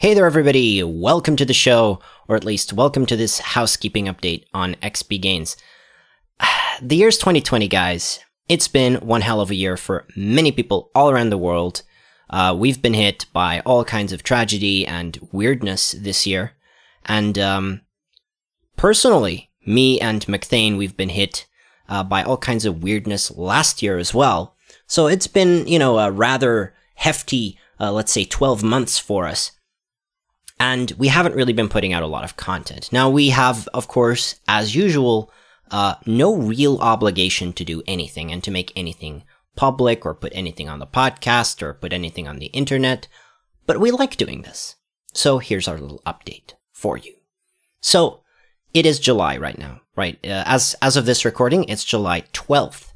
Hey 0.00 0.14
there, 0.14 0.26
everybody. 0.26 0.80
Welcome 0.84 1.34
to 1.34 1.44
the 1.44 1.52
show, 1.52 1.98
or 2.28 2.36
at 2.36 2.44
least 2.44 2.72
welcome 2.72 3.04
to 3.06 3.16
this 3.16 3.40
housekeeping 3.40 4.04
update 4.04 4.44
on 4.54 4.76
XP 4.76 5.20
Gains. 5.20 5.56
The 6.80 6.94
year's 6.94 7.18
2020, 7.18 7.66
guys. 7.66 8.20
It's 8.48 8.68
been 8.68 8.94
one 9.04 9.22
hell 9.22 9.40
of 9.40 9.50
a 9.50 9.56
year 9.56 9.76
for 9.76 10.06
many 10.14 10.52
people 10.52 10.92
all 10.94 11.10
around 11.10 11.30
the 11.30 11.36
world. 11.36 11.82
Uh, 12.30 12.54
we've 12.56 12.80
been 12.80 12.94
hit 12.94 13.26
by 13.32 13.58
all 13.66 13.84
kinds 13.84 14.12
of 14.12 14.22
tragedy 14.22 14.86
and 14.86 15.18
weirdness 15.32 15.96
this 15.98 16.28
year. 16.28 16.52
And 17.06 17.36
um, 17.36 17.80
personally, 18.76 19.50
me 19.66 20.00
and 20.00 20.24
McThane, 20.26 20.78
we've 20.78 20.96
been 20.96 21.08
hit 21.08 21.48
uh, 21.88 22.04
by 22.04 22.22
all 22.22 22.36
kinds 22.36 22.64
of 22.64 22.84
weirdness 22.84 23.32
last 23.32 23.82
year 23.82 23.98
as 23.98 24.14
well. 24.14 24.54
So 24.86 25.08
it's 25.08 25.26
been, 25.26 25.66
you 25.66 25.80
know, 25.80 25.98
a 25.98 26.12
rather 26.12 26.72
hefty, 26.94 27.58
uh, 27.80 27.90
let's 27.90 28.12
say 28.12 28.24
12 28.24 28.62
months 28.62 29.00
for 29.00 29.26
us 29.26 29.50
and 30.60 30.90
we 30.92 31.08
haven't 31.08 31.34
really 31.34 31.52
been 31.52 31.68
putting 31.68 31.92
out 31.92 32.02
a 32.02 32.08
lot 32.08 32.24
of 32.24 32.36
content. 32.36 32.90
Now, 32.92 33.08
we 33.08 33.30
have, 33.30 33.68
of 33.72 33.88
course, 33.88 34.36
as 34.48 34.74
usual, 34.74 35.30
uh, 35.70 35.94
no 36.06 36.34
real 36.36 36.78
obligation 36.78 37.52
to 37.54 37.64
do 37.64 37.82
anything 37.86 38.32
and 38.32 38.42
to 38.44 38.50
make 38.50 38.72
anything 38.74 39.22
public 39.56 40.06
or 40.06 40.14
put 40.14 40.32
anything 40.34 40.68
on 40.68 40.78
the 40.78 40.86
podcast 40.86 41.62
or 41.62 41.74
put 41.74 41.92
anything 41.92 42.28
on 42.28 42.38
the 42.38 42.46
internet, 42.46 43.08
but 43.66 43.80
we 43.80 43.90
like 43.90 44.16
doing 44.16 44.42
this. 44.42 44.76
So 45.14 45.38
here's 45.38 45.66
our 45.66 45.78
little 45.78 46.02
update 46.06 46.54
for 46.72 46.96
you. 46.96 47.14
So 47.80 48.22
it 48.72 48.86
is 48.86 49.00
July 49.00 49.36
right 49.36 49.58
now, 49.58 49.80
right? 49.96 50.18
Uh, 50.24 50.44
as 50.46 50.76
as 50.80 50.96
of 50.96 51.06
this 51.06 51.24
recording, 51.24 51.64
it's 51.64 51.84
July 51.84 52.22
12th. 52.32 52.92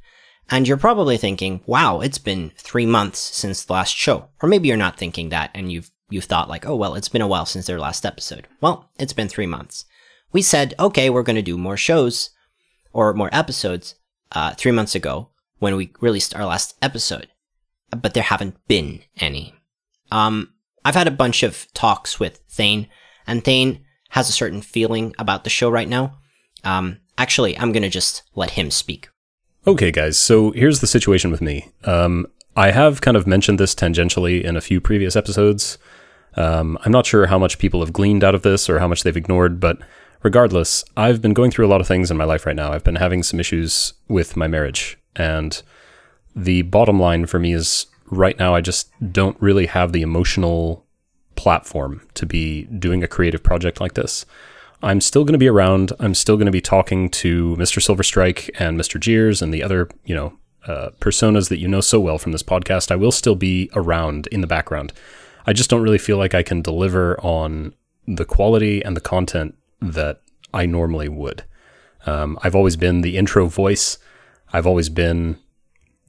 And 0.50 0.68
you're 0.68 0.76
probably 0.76 1.16
thinking, 1.16 1.62
wow, 1.66 2.00
it's 2.00 2.18
been 2.18 2.52
three 2.56 2.86
months 2.86 3.18
since 3.18 3.64
the 3.64 3.72
last 3.72 3.96
show. 3.96 4.28
Or 4.40 4.48
maybe 4.48 4.68
you're 4.68 4.76
not 4.76 4.98
thinking 4.98 5.30
that 5.30 5.50
and 5.54 5.72
you've 5.72 5.90
you've 6.12 6.24
thought 6.24 6.48
like, 6.48 6.66
oh, 6.66 6.76
well, 6.76 6.94
it's 6.94 7.08
been 7.08 7.22
a 7.22 7.26
while 7.26 7.46
since 7.46 7.66
their 7.66 7.78
last 7.78 8.04
episode. 8.04 8.46
Well, 8.60 8.90
it's 8.98 9.12
been 9.12 9.28
three 9.28 9.46
months. 9.46 9.84
We 10.32 10.42
said, 10.42 10.74
okay, 10.78 11.10
we're 11.10 11.22
going 11.22 11.36
to 11.36 11.42
do 11.42 11.58
more 11.58 11.76
shows 11.76 12.30
or 12.92 13.14
more 13.14 13.30
episodes 13.32 13.94
uh, 14.32 14.54
three 14.54 14.72
months 14.72 14.94
ago 14.94 15.30
when 15.58 15.76
we 15.76 15.92
released 16.00 16.34
our 16.34 16.46
last 16.46 16.74
episode, 16.82 17.28
but 17.90 18.14
there 18.14 18.22
haven't 18.22 18.56
been 18.66 19.00
any. 19.18 19.54
Um, 20.10 20.52
I've 20.84 20.94
had 20.94 21.08
a 21.08 21.12
bunch 21.12 21.42
of 21.42 21.66
talks 21.74 22.18
with 22.18 22.40
Thane, 22.48 22.88
and 23.26 23.44
Thane 23.44 23.84
has 24.10 24.28
a 24.28 24.32
certain 24.32 24.60
feeling 24.60 25.14
about 25.18 25.44
the 25.44 25.50
show 25.50 25.70
right 25.70 25.88
now. 25.88 26.18
Um, 26.64 27.00
actually, 27.16 27.56
I'm 27.58 27.72
going 27.72 27.82
to 27.82 27.88
just 27.88 28.22
let 28.34 28.50
him 28.50 28.70
speak. 28.70 29.08
Okay, 29.66 29.92
guys, 29.92 30.18
so 30.18 30.50
here's 30.50 30.80
the 30.80 30.86
situation 30.86 31.30
with 31.30 31.40
me. 31.40 31.70
Um, 31.84 32.26
I 32.56 32.72
have 32.72 33.00
kind 33.00 33.16
of 33.16 33.26
mentioned 33.26 33.60
this 33.60 33.74
tangentially 33.74 34.42
in 34.42 34.56
a 34.56 34.60
few 34.60 34.80
previous 34.80 35.16
episodes. 35.16 35.78
Um, 36.34 36.78
I'm 36.84 36.92
not 36.92 37.06
sure 37.06 37.26
how 37.26 37.38
much 37.38 37.58
people 37.58 37.80
have 37.80 37.92
gleaned 37.92 38.24
out 38.24 38.34
of 38.34 38.42
this 38.42 38.70
or 38.70 38.78
how 38.78 38.88
much 38.88 39.02
they've 39.02 39.16
ignored, 39.16 39.60
but 39.60 39.78
regardless, 40.22 40.84
I've 40.96 41.20
been 41.20 41.34
going 41.34 41.50
through 41.50 41.66
a 41.66 41.68
lot 41.68 41.80
of 41.80 41.86
things 41.86 42.10
in 42.10 42.16
my 42.16 42.24
life 42.24 42.46
right 42.46 42.56
now. 42.56 42.72
I've 42.72 42.84
been 42.84 42.96
having 42.96 43.22
some 43.22 43.40
issues 43.40 43.94
with 44.08 44.36
my 44.36 44.46
marriage. 44.46 44.98
And 45.16 45.62
the 46.34 46.62
bottom 46.62 46.98
line 46.98 47.26
for 47.26 47.38
me 47.38 47.52
is 47.52 47.86
right 48.06 48.38
now, 48.38 48.54
I 48.54 48.60
just 48.60 48.90
don't 49.12 49.36
really 49.40 49.66
have 49.66 49.92
the 49.92 50.02
emotional 50.02 50.86
platform 51.34 52.06
to 52.14 52.26
be 52.26 52.64
doing 52.64 53.02
a 53.02 53.08
creative 53.08 53.42
project 53.42 53.80
like 53.80 53.94
this. 53.94 54.24
I'm 54.82 55.00
still 55.00 55.24
going 55.24 55.32
to 55.32 55.38
be 55.38 55.48
around. 55.48 55.92
I'm 56.00 56.14
still 56.14 56.36
going 56.36 56.46
to 56.46 56.52
be 56.52 56.60
talking 56.60 57.08
to 57.10 57.56
Mr. 57.56 57.80
Silverstrike 57.80 58.50
and 58.58 58.78
Mr. 58.78 58.98
Jeers 58.98 59.40
and 59.40 59.54
the 59.54 59.62
other, 59.62 59.88
you 60.04 60.14
know, 60.14 60.38
uh, 60.66 60.90
personas 61.00 61.48
that 61.48 61.58
you 61.58 61.68
know 61.68 61.80
so 61.80 62.00
well 62.00 62.18
from 62.18 62.32
this 62.32 62.42
podcast. 62.42 62.90
I 62.90 62.96
will 62.96 63.12
still 63.12 63.34
be 63.34 63.70
around 63.74 64.26
in 64.28 64.40
the 64.40 64.46
background. 64.46 64.92
I 65.46 65.52
just 65.52 65.70
don't 65.70 65.82
really 65.82 65.98
feel 65.98 66.16
like 66.16 66.34
I 66.34 66.42
can 66.42 66.62
deliver 66.62 67.20
on 67.20 67.74
the 68.06 68.24
quality 68.24 68.82
and 68.82 68.96
the 68.96 69.00
content 69.00 69.56
that 69.80 70.20
I 70.52 70.66
normally 70.66 71.08
would. 71.08 71.44
Um, 72.06 72.38
I've 72.42 72.54
always 72.54 72.76
been 72.76 73.00
the 73.00 73.16
intro 73.16 73.46
voice. 73.46 73.98
I've 74.52 74.66
always 74.66 74.88
been 74.88 75.38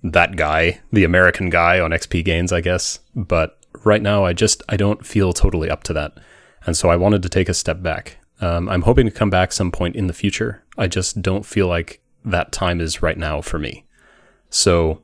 that 0.04 0.36
guy, 0.36 0.82
the 0.92 1.04
American 1.04 1.50
guy 1.50 1.80
on 1.80 1.92
XP 1.92 2.26
Gains, 2.26 2.52
I 2.52 2.62
guess. 2.62 3.00
But 3.16 3.58
right 3.84 4.02
now, 4.02 4.26
I 4.26 4.34
just 4.34 4.64
I 4.70 4.78
don't 4.78 5.06
feel 5.06 5.34
totally 5.34 5.70
up 5.70 5.84
to 5.84 5.94
that, 5.94 6.18
and 6.66 6.76
so 6.76 6.90
I 6.90 6.96
wanted 6.96 7.24
to 7.24 7.30
take 7.30 7.50
a 7.50 7.54
step 7.54 7.82
back. 7.82 8.18
Um, 8.42 8.68
I'm 8.68 8.82
hoping 8.82 9.06
to 9.06 9.12
come 9.12 9.30
back 9.30 9.52
some 9.52 9.72
point 9.72 9.96
in 9.96 10.08
the 10.08 10.14
future. 10.14 10.64
I 10.78 10.88
just 10.88 11.22
don't 11.22 11.46
feel 11.46 11.68
like 11.68 12.02
that 12.26 12.52
time 12.52 12.82
is 12.82 13.02
right 13.02 13.18
now 13.18 13.42
for 13.42 13.60
me. 13.60 13.86
So 14.50 15.02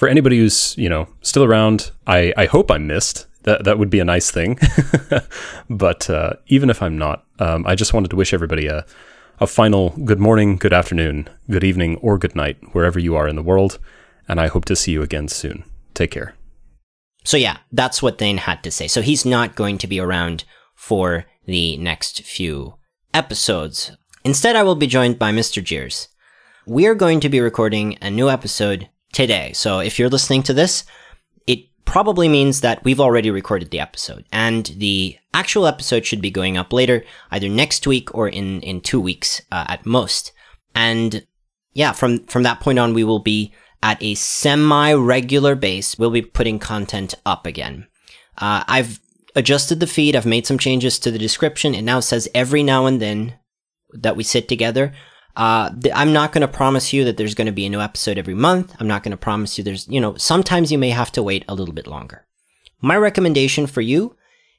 for 0.00 0.08
anybody 0.08 0.38
who's 0.38 0.74
you 0.78 0.88
know 0.88 1.06
still 1.20 1.44
around, 1.44 1.90
I 2.06 2.32
I 2.34 2.46
hope 2.46 2.70
I'm 2.70 2.86
missed. 2.86 3.26
That 3.42 3.64
that 3.64 3.78
would 3.78 3.90
be 3.90 4.00
a 4.00 4.04
nice 4.04 4.30
thing. 4.30 4.58
but 5.70 6.08
uh, 6.08 6.32
even 6.46 6.70
if 6.70 6.82
I'm 6.82 6.96
not, 6.96 7.26
um, 7.38 7.66
I 7.66 7.74
just 7.74 7.92
wanted 7.92 8.08
to 8.08 8.16
wish 8.16 8.32
everybody 8.32 8.66
a 8.66 8.86
a 9.40 9.46
final 9.46 9.90
good 10.02 10.18
morning, 10.18 10.56
good 10.56 10.72
afternoon, 10.72 11.28
good 11.50 11.64
evening, 11.64 11.96
or 11.96 12.16
good 12.16 12.34
night 12.34 12.56
wherever 12.72 12.98
you 12.98 13.14
are 13.14 13.28
in 13.28 13.36
the 13.36 13.42
world. 13.42 13.78
And 14.26 14.40
I 14.40 14.46
hope 14.46 14.64
to 14.66 14.76
see 14.76 14.92
you 14.92 15.02
again 15.02 15.28
soon. 15.28 15.64
Take 15.92 16.12
care. 16.12 16.34
So 17.22 17.36
yeah, 17.36 17.58
that's 17.70 18.02
what 18.02 18.16
Thane 18.16 18.38
had 18.38 18.62
to 18.62 18.70
say. 18.70 18.88
So 18.88 19.02
he's 19.02 19.26
not 19.26 19.54
going 19.54 19.76
to 19.78 19.86
be 19.86 20.00
around 20.00 20.44
for 20.74 21.26
the 21.44 21.76
next 21.76 22.22
few 22.22 22.76
episodes. 23.12 23.92
Instead, 24.24 24.56
I 24.56 24.62
will 24.62 24.76
be 24.76 24.86
joined 24.86 25.18
by 25.18 25.30
Mr. 25.30 25.62
Jeers. 25.62 26.08
We're 26.66 26.94
going 26.94 27.20
to 27.20 27.28
be 27.28 27.40
recording 27.40 27.98
a 28.00 28.10
new 28.10 28.30
episode 28.30 28.88
today. 29.12 29.52
So 29.52 29.80
if 29.80 29.98
you're 29.98 30.08
listening 30.08 30.42
to 30.44 30.52
this, 30.52 30.84
it 31.46 31.60
probably 31.84 32.28
means 32.28 32.60
that 32.60 32.84
we've 32.84 33.00
already 33.00 33.30
recorded 33.30 33.70
the 33.70 33.80
episode 33.80 34.24
and 34.32 34.66
the 34.66 35.18
actual 35.34 35.66
episode 35.66 36.06
should 36.06 36.20
be 36.20 36.30
going 36.30 36.56
up 36.56 36.72
later, 36.72 37.04
either 37.30 37.48
next 37.48 37.86
week 37.86 38.14
or 38.14 38.28
in, 38.28 38.60
in 38.60 38.80
two 38.80 39.00
weeks 39.00 39.42
uh, 39.50 39.64
at 39.68 39.86
most. 39.86 40.32
And 40.74 41.26
yeah, 41.72 41.92
from, 41.92 42.24
from 42.26 42.42
that 42.44 42.60
point 42.60 42.78
on, 42.78 42.94
we 42.94 43.04
will 43.04 43.20
be 43.20 43.52
at 43.82 44.02
a 44.02 44.14
semi-regular 44.14 45.54
base. 45.54 45.98
We'll 45.98 46.10
be 46.10 46.22
putting 46.22 46.58
content 46.58 47.14
up 47.24 47.46
again. 47.46 47.86
Uh, 48.38 48.64
I've 48.66 49.00
adjusted 49.34 49.80
the 49.80 49.86
feed. 49.86 50.16
I've 50.16 50.26
made 50.26 50.46
some 50.46 50.58
changes 50.58 50.98
to 50.98 51.10
the 51.10 51.18
description. 51.18 51.74
It 51.74 51.82
now 51.82 52.00
says 52.00 52.28
every 52.34 52.62
now 52.62 52.86
and 52.86 53.00
then 53.00 53.34
that 53.92 54.16
we 54.16 54.22
sit 54.22 54.48
together. 54.48 54.92
Uh, 55.36 55.70
th- 55.70 55.94
I'm 55.96 56.12
not 56.12 56.32
going 56.32 56.42
to 56.42 56.48
promise 56.48 56.92
you 56.92 57.04
that 57.04 57.16
there's 57.16 57.34
going 57.34 57.46
to 57.46 57.52
be 57.52 57.66
a 57.66 57.70
new 57.70 57.80
episode 57.80 58.18
every 58.18 58.34
month. 58.34 58.74
I'm 58.78 58.88
not 58.88 59.02
going 59.02 59.12
to 59.12 59.16
promise 59.16 59.56
you 59.56 59.64
there's, 59.64 59.88
you 59.88 60.00
know, 60.00 60.16
sometimes 60.16 60.70
you 60.70 60.78
may 60.78 60.90
have 60.90 61.12
to 61.12 61.22
wait 61.22 61.44
a 61.48 61.54
little 61.54 61.74
bit 61.74 61.86
longer. 61.86 62.26
My 62.80 62.96
recommendation 62.96 63.66
for 63.66 63.80
you 63.80 64.16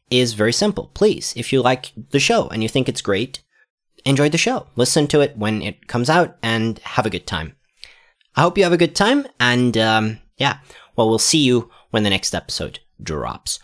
is 0.10 0.34
very 0.34 0.54
simple. 0.54 0.92
Please, 0.94 1.34
if 1.36 1.52
you 1.52 1.62
like 1.62 1.92
the 2.12 2.20
show 2.20 2.48
and 2.50 2.64
you 2.64 2.70
think 2.70 2.88
it's 2.88 3.02
great, 3.02 3.42
enjoy 4.06 4.30
the 4.30 4.38
show. 4.38 4.68
Listen 4.76 5.08
to 5.08 5.22
it 5.22 5.38
when 5.38 5.62
it 5.62 5.88
comes 5.88 6.10
out 6.10 6.38
and 6.42 6.80
have 6.80 7.06
a 7.06 7.10
good 7.10 7.28
time. 7.28 7.56
I 8.36 8.42
hope 8.42 8.58
you 8.58 8.64
have 8.64 8.74
a 8.74 8.78
good 8.78 8.96
time 8.96 9.28
and, 9.40 9.78
um, 9.78 10.20
yeah, 10.38 10.58
well, 10.96 11.10
we'll 11.10 11.20
see 11.20 11.40
you 11.40 11.70
when 11.92 12.04
the 12.04 12.10
next 12.10 12.34
episode 12.34 12.80
drops. 13.02 13.60